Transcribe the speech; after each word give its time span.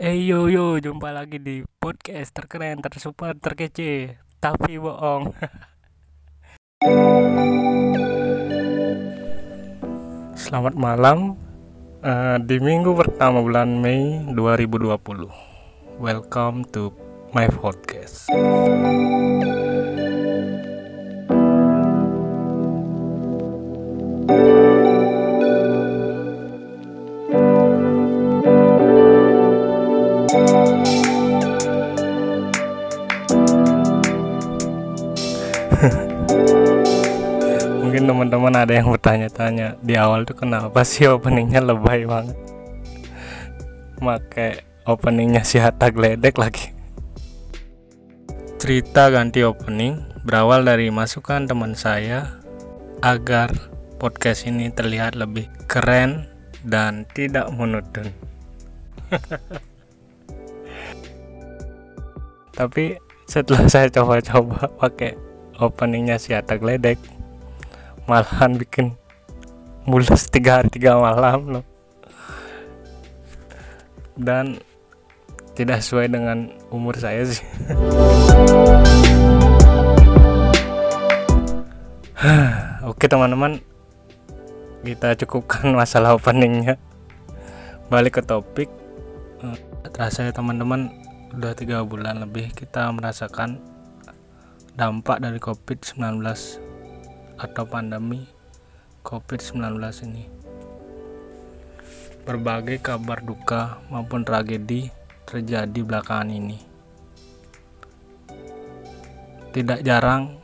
Eh 0.00 0.24
yo 0.24 0.48
yo, 0.48 0.80
jumpa 0.80 1.12
lagi 1.12 1.36
di 1.36 1.60
podcast 1.76 2.32
terkeren, 2.32 2.80
tersuper, 2.80 3.36
terkece, 3.36 4.16
tapi 4.40 4.80
bohong. 4.80 5.28
Selamat 10.40 10.72
malam 10.72 11.36
uh, 12.00 12.40
di 12.40 12.56
minggu 12.56 12.96
pertama 12.96 13.44
bulan 13.44 13.76
Mei 13.76 14.24
2020. 14.32 16.00
Welcome 16.00 16.64
to 16.72 16.96
my 17.36 17.44
podcast. 17.60 18.32
Mungkin 37.90 38.06
teman-teman 38.06 38.54
ada 38.54 38.70
yang 38.70 38.86
bertanya-tanya 38.86 39.74
di 39.82 39.98
awal 39.98 40.22
tuh 40.22 40.38
kenapa 40.38 40.86
sih 40.86 41.10
openingnya 41.10 41.58
lebay 41.58 42.06
banget. 42.06 42.38
Make 43.98 44.62
openingnya 44.86 45.42
si 45.42 45.58
Hatta 45.58 45.90
Gledek 45.90 46.38
lagi. 46.38 46.70
Cerita 48.62 49.10
ganti 49.10 49.42
opening 49.42 50.06
berawal 50.22 50.62
dari 50.62 50.86
masukan 50.94 51.50
teman 51.50 51.74
saya 51.74 52.38
agar 53.02 53.50
podcast 53.98 54.46
ini 54.46 54.70
terlihat 54.70 55.18
lebih 55.18 55.50
keren 55.66 56.30
dan 56.62 57.10
tidak 57.10 57.50
monoton. 57.50 58.06
Tapi 62.54 63.02
setelah 63.26 63.66
saya 63.66 63.90
coba-coba 63.90 64.70
pakai 64.78 65.18
openingnya 65.58 66.22
si 66.22 66.38
Hatta 66.38 66.54
Gledek 66.54 67.18
malahan 68.10 68.58
bikin 68.58 68.98
mulus 69.86 70.26
tiga 70.26 70.58
hari 70.58 70.66
tiga 70.66 70.98
malam 70.98 71.46
loh 71.46 71.64
dan 74.18 74.58
tidak 75.54 75.78
sesuai 75.84 76.10
dengan 76.10 76.50
umur 76.72 76.96
saya 76.98 77.22
sih. 77.22 77.44
Oke 82.90 83.06
teman-teman. 83.06 83.60
Kita 84.80 85.12
cukupkan 85.20 85.76
masalah 85.76 86.16
openingnya. 86.16 86.80
Balik 87.92 88.20
ke 88.20 88.22
topik. 88.24 88.72
Eh, 89.44 89.58
terasa 89.92 90.24
ya 90.24 90.32
teman-teman. 90.32 90.88
Udah 91.36 91.52
tiga 91.52 91.84
bulan 91.84 92.24
lebih 92.24 92.50
kita 92.56 92.88
merasakan 92.90 93.60
dampak 94.80 95.20
dari 95.20 95.36
covid-19 95.36 96.24
atau 97.40 97.64
pandemi 97.64 98.28
covid-19 99.00 99.80
ini. 100.04 100.28
Berbagai 102.28 102.84
kabar 102.84 103.24
duka 103.24 103.80
maupun 103.88 104.20
tragedi 104.22 104.92
terjadi 105.24 105.80
belakangan 105.80 106.28
ini. 106.28 106.58
Tidak 109.50 109.80
jarang 109.82 110.36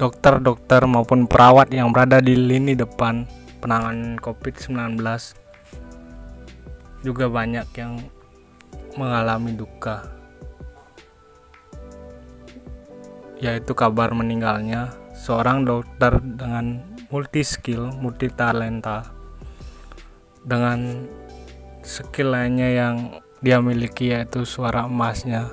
dokter-dokter 0.00 0.82
maupun 0.90 1.30
perawat 1.30 1.70
yang 1.70 1.94
berada 1.94 2.18
di 2.18 2.34
lini 2.34 2.74
depan 2.74 3.28
penanganan 3.62 4.18
COVID-19 4.18 4.98
juga 7.06 7.30
banyak 7.30 7.68
yang 7.78 8.00
mengalami 8.98 9.54
duka 9.54 10.02
yaitu 13.38 13.76
kabar 13.76 14.10
meninggalnya 14.16 14.90
seorang 15.24 15.64
dokter 15.64 16.20
dengan 16.20 16.84
multi 17.08 17.40
skill, 17.40 17.88
multi 17.96 18.28
talenta 18.28 19.08
dengan 20.44 21.08
skill 21.80 22.36
lainnya 22.36 22.68
yang 22.68 22.96
dia 23.40 23.56
miliki 23.64 24.12
yaitu 24.12 24.44
suara 24.44 24.84
emasnya 24.84 25.48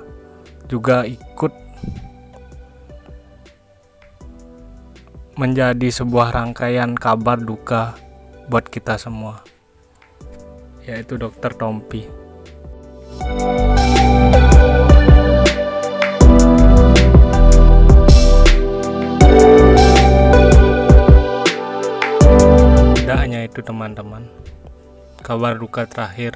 juga 0.68 1.08
ikut 1.08 1.56
menjadi 5.40 5.88
sebuah 5.88 6.36
rangkaian 6.36 6.92
kabar 6.92 7.40
duka 7.40 7.96
buat 8.52 8.68
kita 8.68 9.00
semua 9.00 9.40
yaitu 10.84 11.16
dokter 11.16 11.56
Tompi. 11.56 12.04
tidak 13.22 13.40
hanya 13.40 13.71
itu 23.52 23.60
teman-teman 23.60 24.24
kabar 25.20 25.60
duka 25.60 25.84
terakhir 25.84 26.32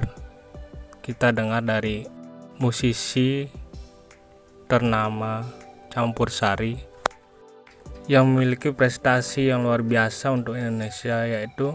kita 1.01 1.33
dengar 1.33 1.65
dari 1.65 2.05
musisi 2.61 3.49
ternama 4.69 5.41
Campur 5.89 6.29
Sari 6.29 6.77
yang 8.05 8.29
memiliki 8.29 8.69
prestasi 8.69 9.49
yang 9.49 9.65
luar 9.65 9.81
biasa 9.81 10.29
untuk 10.29 10.53
Indonesia 10.61 11.25
yaitu 11.25 11.73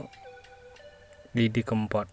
Didi 1.35 1.67
Kempot. 1.67 2.07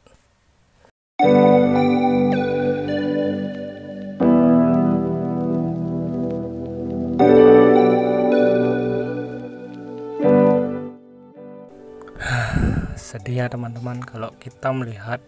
Sedih 12.96 13.44
ya 13.44 13.46
teman-teman 13.52 14.02
kalau 14.02 14.34
kita 14.40 14.74
melihat 14.74 15.22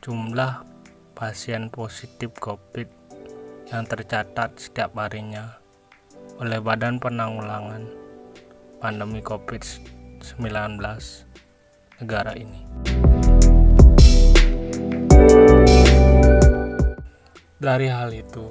jumlah 0.00 0.64
pasien 1.12 1.68
positif 1.68 2.32
COVID 2.40 2.88
yang 3.68 3.84
tercatat 3.84 4.56
setiap 4.56 4.96
harinya 4.96 5.60
oleh 6.40 6.56
Badan 6.56 6.96
Penanggulangan 6.96 7.84
Pandemi 8.80 9.20
COVID-19 9.20 10.80
negara 12.00 12.32
ini. 12.32 12.60
Dari 17.60 17.86
hal 17.92 18.08
itu, 18.16 18.48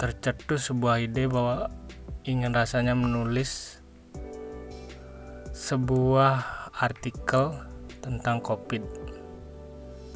tercetus 0.00 0.72
sebuah 0.72 1.04
ide 1.04 1.28
bahwa 1.28 1.68
ingin 2.24 2.56
rasanya 2.56 2.96
menulis 2.96 3.84
sebuah 5.52 6.40
artikel 6.72 7.52
tentang 8.00 8.40
COVID. 8.40 8.80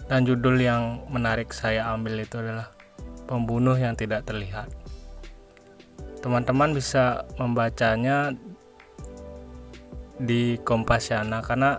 Dan 0.09 0.25
judul 0.25 0.57
yang 0.57 1.05
menarik 1.13 1.53
saya 1.53 1.93
ambil 1.93 2.25
itu 2.25 2.41
adalah 2.41 2.73
pembunuh 3.29 3.77
yang 3.77 3.93
tidak 3.93 4.25
terlihat. 4.25 4.73
Teman-teman 6.25 6.73
bisa 6.73 7.29
membacanya 7.37 8.33
di 10.17 10.57
Kompasiana 10.65 11.45
karena 11.45 11.77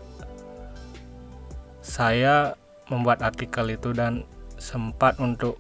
saya 1.82 2.54
membuat 2.94 3.26
artikel 3.26 3.66
itu 3.74 3.98
dan 3.98 4.24
sempat 4.62 5.18
untuk 5.18 5.58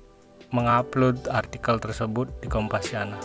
mengupload 0.53 1.25
artikel 1.34 1.81
tersebut 1.81 2.30
di 2.38 2.47
Kompasiana. 2.47 3.18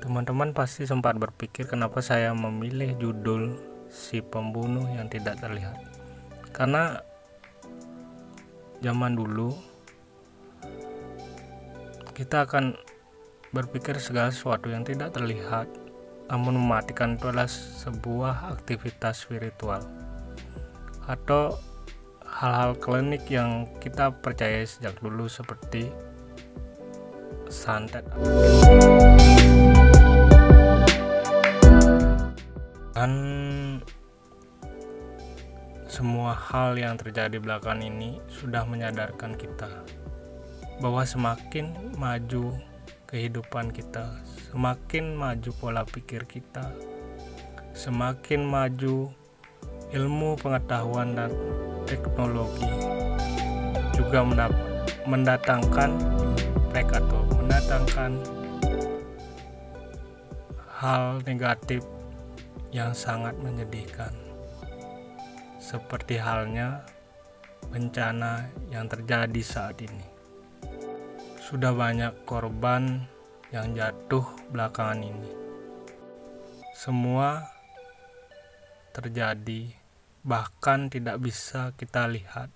Teman-teman 0.00 0.56
pasti 0.56 0.88
sempat 0.88 1.20
berpikir 1.20 1.68
kenapa 1.68 2.00
saya 2.00 2.32
memilih 2.32 2.96
judul 2.96 3.56
si 3.92 4.24
pembunuh 4.24 4.88
yang 4.96 5.12
tidak 5.12 5.36
terlihat. 5.40 5.76
Karena 6.56 7.04
zaman 8.80 9.14
dulu 9.14 9.52
kita 12.12 12.44
akan 12.48 12.76
berpikir 13.52 14.00
segala 14.00 14.32
sesuatu 14.32 14.72
yang 14.72 14.82
tidak 14.82 15.12
terlihat 15.14 15.68
namun 16.32 16.56
mematikan 16.56 17.20
itu 17.20 17.28
adalah 17.28 17.48
sebuah 17.48 18.56
aktivitas 18.56 19.28
spiritual 19.28 19.84
atau 21.06 21.58
hal-hal 22.22 22.74
klinik 22.78 23.26
yang 23.28 23.68
kita 23.78 24.10
percaya 24.10 24.64
sejak 24.64 24.96
dulu 24.98 25.28
seperti 25.28 25.92
santet. 27.52 28.06
Dan 32.96 33.12
semua 35.90 36.32
hal 36.32 36.78
yang 36.80 36.96
terjadi 36.96 37.36
belakangan 37.36 37.84
ini 37.84 38.16
sudah 38.32 38.64
menyadarkan 38.64 39.36
kita 39.36 39.68
bahwa 40.80 41.04
semakin 41.04 41.94
maju 42.00 42.56
kehidupan 43.06 43.70
kita, 43.70 44.08
semakin 44.50 45.12
maju 45.12 45.50
pola 45.60 45.84
pikir 45.84 46.24
kita, 46.24 46.64
semakin 47.76 48.40
maju 48.48 49.12
ilmu 49.92 50.40
pengetahuan 50.40 51.12
dan 51.12 51.28
teknologi 51.84 52.68
juga 53.92 54.24
mendatangkan 55.04 55.90
impact 56.72 56.90
atau 56.96 57.20
mendatangkan 57.36 58.12
hal 60.80 61.20
negatif 61.28 61.84
yang 62.72 62.96
sangat 62.96 63.36
menyedihkan. 63.44 64.16
Seperti 65.60 66.16
halnya 66.16 66.82
bencana 67.68 68.48
yang 68.72 68.88
terjadi 68.88 69.42
saat 69.44 69.76
ini. 69.84 70.08
Sudah 71.36 71.76
banyak 71.76 72.24
korban 72.24 73.04
yang 73.52 73.76
jatuh 73.76 74.24
belakangan 74.48 75.04
ini. 75.04 75.30
Semua 76.72 77.44
terjadi 78.96 79.81
bahkan 80.22 80.86
tidak 80.86 81.18
bisa 81.18 81.74
kita 81.74 82.06
lihat 82.06 82.46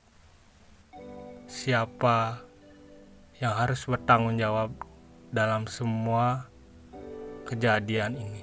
siapa 1.50 2.46
yang 3.42 3.58
harus 3.58 3.82
bertanggung 3.90 4.38
jawab 4.38 4.70
dalam 5.34 5.66
semua 5.66 6.46
kejadian 7.42 8.14
ini. 8.18 8.42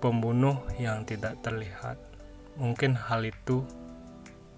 Pembunuh 0.00 0.60
yang 0.76 1.08
tidak 1.08 1.40
terlihat, 1.40 1.96
mungkin 2.60 2.92
hal 2.92 3.24
itu 3.24 3.64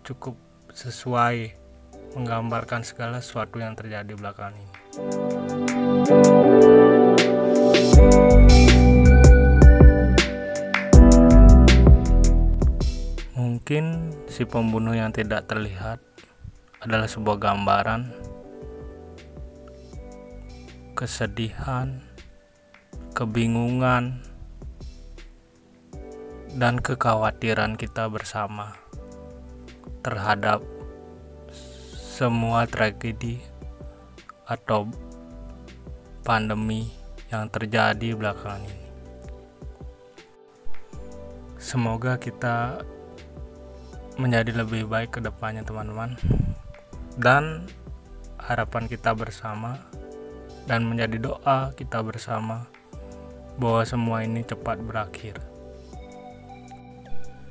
cukup 0.02 0.34
sesuai 0.74 1.54
menggambarkan 2.18 2.82
segala 2.82 3.22
sesuatu 3.22 3.62
yang 3.62 3.78
terjadi 3.78 4.18
belakangan 4.18 4.58
ini. 4.58 4.74
Mungkin 13.66 14.14
si 14.30 14.46
pembunuh 14.46 14.94
yang 14.94 15.10
tidak 15.10 15.50
terlihat 15.50 15.98
adalah 16.86 17.10
sebuah 17.10 17.34
gambaran 17.34 18.14
kesedihan, 20.94 21.98
kebingungan, 23.10 24.22
dan 26.54 26.78
kekhawatiran 26.78 27.74
kita 27.74 28.06
bersama 28.06 28.78
terhadap 29.98 30.62
semua 31.90 32.70
tragedi 32.70 33.42
atau 34.46 34.86
pandemi 36.22 36.86
yang 37.34 37.50
terjadi 37.50 38.14
belakangan 38.14 38.62
ini. 38.62 38.86
Semoga 41.58 42.14
kita 42.14 42.94
menjadi 44.16 44.52
lebih 44.56 44.88
baik 44.88 45.16
ke 45.16 45.20
depannya 45.20 45.60
teman-teman 45.60 46.16
dan 47.20 47.68
harapan 48.40 48.88
kita 48.88 49.12
bersama 49.12 49.80
dan 50.64 50.88
menjadi 50.88 51.20
doa 51.20 51.72
kita 51.76 52.00
bersama 52.00 52.66
bahwa 53.56 53.82
semua 53.88 54.20
ini 54.24 54.44
cepat 54.44 54.80
berakhir. 54.84 55.40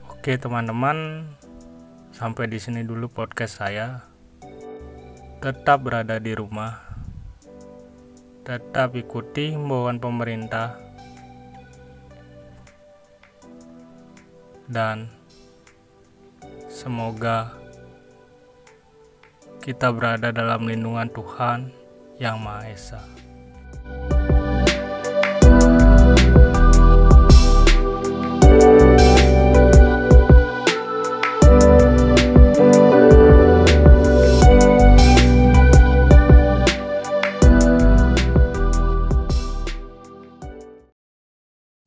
Oke 0.10 0.38
teman-teman, 0.38 1.30
sampai 2.14 2.50
di 2.50 2.58
sini 2.58 2.82
dulu 2.82 3.10
podcast 3.10 3.62
saya. 3.62 4.02
Tetap 5.42 5.86
berada 5.86 6.18
di 6.18 6.34
rumah. 6.34 6.82
Tetap 8.42 8.98
ikuti 8.98 9.54
himbauan 9.54 10.02
pemerintah. 10.02 10.78
Dan 14.66 15.25
Semoga 16.86 17.50
kita 19.58 19.90
berada 19.90 20.30
dalam 20.30 20.70
lindungan 20.70 21.10
Tuhan 21.10 21.74
Yang 22.22 22.38
Maha 22.38 22.62
Esa. 22.70 23.02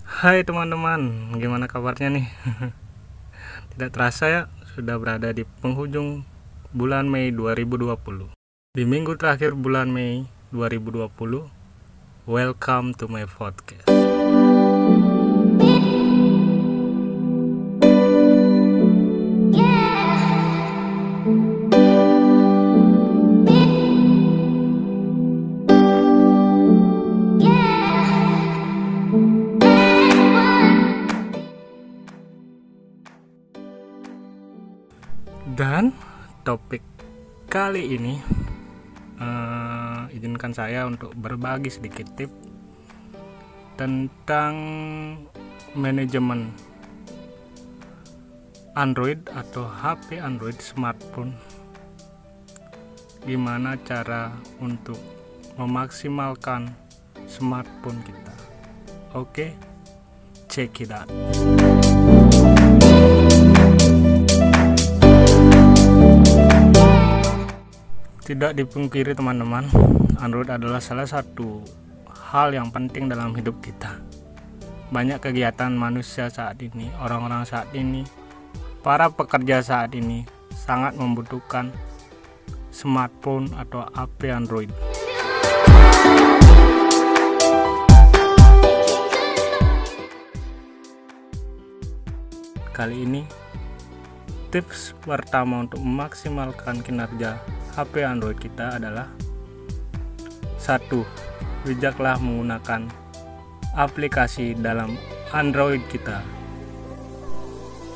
Hai 0.02 0.42
teman-teman, 0.42 1.30
gimana 1.38 1.70
kabarnya 1.70 2.10
nih? 2.10 2.26
Tidak 3.78 3.94
terasa 3.94 4.26
ya, 4.26 4.42
sudah 4.78 4.94
berada 4.94 5.34
di 5.34 5.42
penghujung 5.42 6.22
bulan 6.70 7.10
Mei 7.10 7.34
2020. 7.34 8.30
Di 8.78 8.86
minggu 8.86 9.18
terakhir 9.18 9.58
bulan 9.58 9.90
Mei 9.90 10.30
2020, 10.54 11.50
welcome 12.30 12.94
to 12.94 13.10
my 13.10 13.26
podcast. 13.26 13.97
Topik 36.48 36.80
kali 37.52 37.92
ini 38.00 38.16
uh, 39.20 40.08
izinkan 40.16 40.56
saya 40.56 40.88
untuk 40.88 41.12
berbagi 41.12 41.68
sedikit 41.68 42.08
tip 42.16 42.32
tentang 43.76 44.56
manajemen 45.76 46.48
Android 48.72 49.28
atau 49.28 49.68
HP 49.68 50.24
Android 50.24 50.56
smartphone. 50.56 51.36
Gimana 53.28 53.76
cara 53.84 54.32
untuk 54.56 54.96
memaksimalkan 55.60 56.72
smartphone 57.28 58.00
kita? 58.08 58.34
Oke, 59.12 59.20
okay? 59.20 59.50
check 60.48 60.80
it 60.80 60.88
out. 60.88 61.12
Tidak 68.28 68.52
dipungkiri 68.52 69.16
teman-teman, 69.16 69.64
Android 70.20 70.52
adalah 70.52 70.84
salah 70.84 71.08
satu 71.08 71.64
hal 72.28 72.52
yang 72.52 72.68
penting 72.68 73.08
dalam 73.08 73.32
hidup 73.32 73.56
kita. 73.64 74.04
Banyak 74.92 75.16
kegiatan 75.16 75.72
manusia 75.72 76.28
saat 76.28 76.60
ini, 76.60 76.92
orang-orang 77.00 77.48
saat 77.48 77.72
ini, 77.72 78.04
para 78.84 79.08
pekerja 79.08 79.64
saat 79.64 79.96
ini 79.96 80.28
sangat 80.52 80.92
membutuhkan 81.00 81.72
smartphone 82.68 83.48
atau 83.56 83.88
HP 83.96 84.28
Android. 84.28 84.68
Kali 92.76 93.08
ini 93.08 93.24
tips 94.48 94.96
pertama 95.04 95.68
untuk 95.68 95.84
memaksimalkan 95.84 96.80
kinerja 96.80 97.36
HP 97.76 98.00
Android 98.00 98.40
kita 98.40 98.80
adalah 98.80 99.12
satu 100.56 101.04
bijaklah 101.68 102.16
menggunakan 102.16 102.88
aplikasi 103.76 104.56
dalam 104.56 104.96
Android 105.36 105.84
kita 105.92 106.24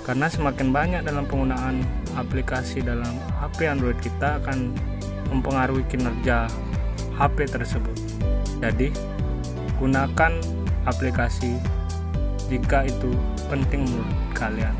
karena 0.04 0.28
semakin 0.28 0.68
banyak 0.74 1.02
dalam 1.08 1.24
penggunaan 1.24 1.80
aplikasi 2.20 2.84
dalam 2.84 3.16
HP 3.40 3.72
Android 3.72 3.96
kita 4.04 4.36
akan 4.44 4.76
mempengaruhi 5.32 5.88
kinerja 5.88 6.52
HP 7.16 7.48
tersebut 7.48 7.96
jadi 8.60 8.92
gunakan 9.80 10.32
aplikasi 10.84 11.56
jika 12.52 12.84
itu 12.84 13.10
penting 13.48 13.88
menurut 13.88 14.12
kalian. 14.36 14.74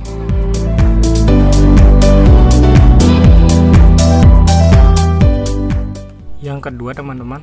Yang 6.53 6.69
kedua 6.69 6.93
teman-teman, 6.93 7.41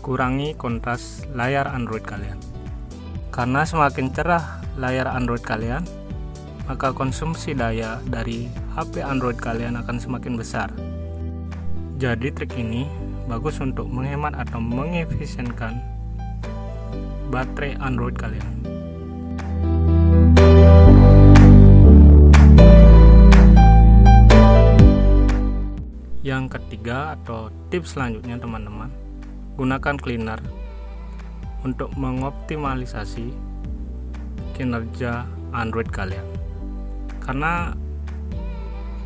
kurangi 0.00 0.56
kontras 0.56 1.28
layar 1.36 1.68
Android 1.68 2.00
kalian. 2.00 2.40
Karena 3.28 3.68
semakin 3.68 4.08
cerah 4.16 4.64
layar 4.80 5.12
Android 5.12 5.44
kalian, 5.44 5.84
maka 6.64 6.88
konsumsi 6.96 7.52
daya 7.52 8.00
dari 8.08 8.48
HP 8.72 9.04
Android 9.04 9.36
kalian 9.36 9.76
akan 9.76 10.00
semakin 10.00 10.40
besar. 10.40 10.72
Jadi 12.00 12.32
trik 12.32 12.56
ini 12.56 12.88
bagus 13.28 13.60
untuk 13.60 13.92
menghemat 13.92 14.32
atau 14.32 14.56
mengefisienkan 14.56 15.76
baterai 17.28 17.76
Android 17.76 18.16
kalian. 18.16 18.75
Yang 26.26 26.58
ketiga 26.58 27.14
atau 27.14 27.54
tips 27.70 27.94
selanjutnya 27.94 28.34
teman-teman, 28.34 28.90
gunakan 29.54 29.94
cleaner 29.94 30.42
untuk 31.62 31.86
mengoptimalisasi 31.94 33.30
kinerja 34.58 35.22
Android 35.54 35.86
kalian. 35.86 36.26
Karena 37.22 37.70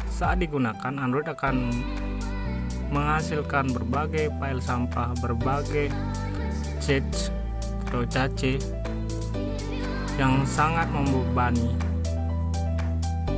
saat 0.08 0.40
digunakan 0.40 0.96
Android 0.96 1.28
akan 1.28 1.68
menghasilkan 2.88 3.68
berbagai 3.68 4.32
file 4.40 4.64
sampah, 4.64 5.12
berbagai 5.20 5.92
cache 6.80 7.28
atau 7.84 8.00
cache 8.08 8.56
yang 10.16 10.40
sangat 10.48 10.88
membebani 10.88 11.68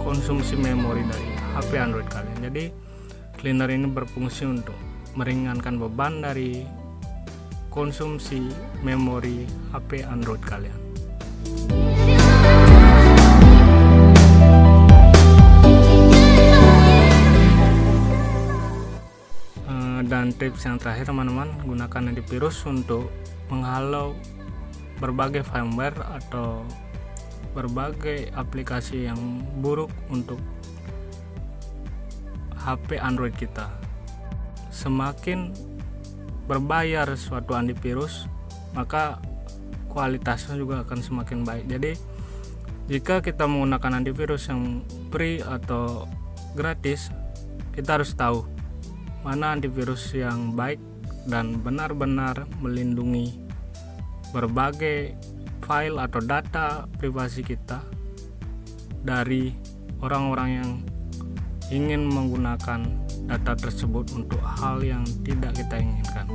konsumsi 0.06 0.54
memori 0.54 1.02
dari 1.02 1.34
HP 1.58 1.70
Android 1.82 2.06
kalian. 2.06 2.38
Jadi 2.46 2.64
cleaner 3.42 3.66
ini 3.74 3.90
berfungsi 3.90 4.46
untuk 4.46 4.78
meringankan 5.18 5.74
beban 5.74 6.22
dari 6.22 6.62
konsumsi 7.74 8.38
memori 8.86 9.42
HP 9.74 10.06
Android 10.06 10.38
kalian. 10.46 10.78
dan 20.02 20.28
tips 20.34 20.68
yang 20.68 20.76
terakhir 20.76 21.08
teman-teman 21.08 21.48
gunakan 21.64 22.12
antivirus 22.12 22.68
untuk 22.68 23.08
menghalau 23.48 24.12
berbagai 25.00 25.40
firmware 25.40 25.96
atau 26.20 26.60
berbagai 27.56 28.28
aplikasi 28.36 29.08
yang 29.08 29.16
buruk 29.64 29.88
untuk 30.12 30.36
HP 32.62 33.02
Android 33.02 33.34
kita. 33.34 33.68
Semakin 34.70 35.52
berbayar 36.46 37.06
suatu 37.14 37.54
antivirus 37.54 38.26
maka 38.72 39.20
kualitasnya 39.92 40.56
juga 40.56 40.82
akan 40.86 40.98
semakin 41.02 41.44
baik. 41.44 41.64
Jadi 41.68 41.92
jika 42.90 43.22
kita 43.22 43.46
menggunakan 43.46 44.02
antivirus 44.02 44.48
yang 44.50 44.82
free 45.12 45.38
atau 45.44 46.08
gratis 46.56 47.12
kita 47.72 48.00
harus 48.00 48.12
tahu 48.12 48.44
mana 49.22 49.54
antivirus 49.54 50.12
yang 50.12 50.52
baik 50.58 50.82
dan 51.30 51.62
benar-benar 51.62 52.44
melindungi 52.58 53.38
berbagai 54.34 55.14
file 55.62 56.02
atau 56.02 56.20
data 56.20 56.90
privasi 56.98 57.46
kita 57.46 57.80
dari 59.06 59.54
orang-orang 60.02 60.48
yang 60.50 60.70
ingin 61.72 62.04
menggunakan 62.04 62.84
data 63.24 63.52
tersebut 63.56 64.12
untuk 64.12 64.36
hal 64.44 64.84
yang 64.84 65.00
tidak 65.24 65.56
kita 65.56 65.80
inginkan. 65.80 66.28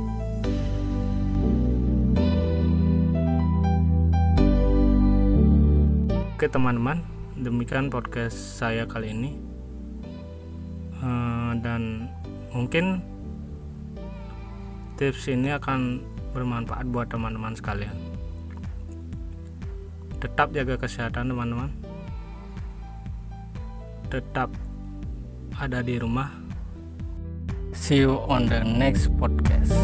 Oke 6.34 6.50
teman-teman, 6.50 7.06
demikian 7.38 7.86
podcast 7.86 8.34
saya 8.34 8.82
kali 8.82 9.14
ini. 9.14 9.38
Uh, 10.98 11.54
dan 11.62 12.10
mungkin 12.50 12.98
tips 14.98 15.30
ini 15.30 15.54
akan 15.54 16.02
bermanfaat 16.34 16.90
buat 16.90 17.06
teman-teman 17.06 17.54
sekalian 17.54 17.94
tetap 20.18 20.50
jaga 20.50 20.74
kesehatan 20.74 21.30
teman-teman 21.30 21.70
tetap 24.10 24.50
ada 25.58 25.82
di 25.82 25.98
rumah. 25.98 26.30
See 27.74 28.02
you 28.06 28.22
on 28.26 28.46
the 28.46 28.62
next 28.62 29.10
podcast 29.18 29.74